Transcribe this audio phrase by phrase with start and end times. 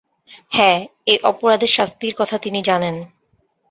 [0.51, 0.79] হ্যাঁ,
[1.05, 2.95] এই অপরাধের শাস্তির কথা তিনি জানেন।